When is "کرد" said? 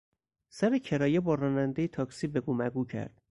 2.85-3.13